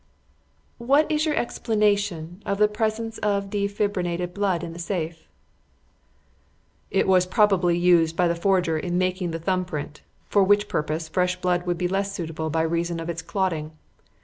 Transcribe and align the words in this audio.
"What 0.79 1.11
is 1.11 1.27
your 1.27 1.35
explanation 1.35 2.41
of 2.43 2.57
the 2.57 2.67
presence 2.67 3.19
of 3.19 3.51
defibrinated 3.51 4.33
blood 4.33 4.63
in 4.63 4.73
the 4.73 4.79
safe?" 4.79 5.27
"It 6.89 7.07
was 7.07 7.27
probably 7.27 7.77
used 7.77 8.15
by 8.15 8.27
the 8.27 8.33
forger 8.33 8.79
in 8.79 8.97
making 8.97 9.29
the 9.29 9.37
thumb 9.37 9.63
print, 9.63 10.01
for 10.27 10.43
which 10.43 10.67
purpose 10.67 11.07
fresh 11.07 11.35
blood 11.39 11.67
would 11.67 11.77
be 11.77 11.87
less 11.87 12.11
suitable 12.13 12.49
by 12.49 12.63
reason 12.63 12.99
of 12.99 13.11
its 13.11 13.21
clotting. 13.21 13.73